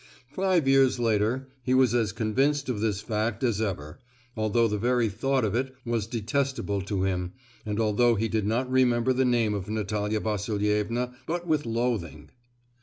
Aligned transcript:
Five 0.31 0.67
years 0.67 0.97
later 0.97 1.47
he 1.61 1.75
was 1.75 1.93
as 1.93 2.11
convinced 2.11 2.69
of 2.69 2.81
this 2.81 3.01
fact 3.01 3.43
as 3.43 3.61
ever, 3.61 3.99
although 4.35 4.67
the 4.67 4.79
very 4.79 5.09
thought 5.09 5.45
of 5.45 5.53
it 5.53 5.75
was 5.85 6.07
detestable 6.07 6.81
to 6.81 7.03
him, 7.03 7.33
and 7.67 7.79
although 7.79 8.15
he 8.15 8.27
did 8.27 8.47
not 8.47 8.67
remember 8.67 9.13
the 9.13 9.25
name 9.25 9.53
of 9.53 9.69
Natalia 9.69 10.19
Vasilievna 10.19 11.13
but 11.27 11.45
with 11.45 11.67
loathing. 11.67 12.31